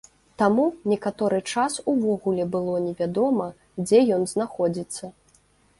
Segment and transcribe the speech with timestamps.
[0.41, 0.63] Таму
[0.93, 3.47] некаторы час увогуле было невядома,
[3.85, 5.15] дзе ён знаходзіцца.